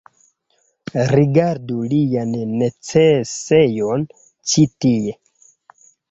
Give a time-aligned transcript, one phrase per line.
[1.09, 4.07] Rigardu lian necesejon
[4.53, 5.13] ĉi tie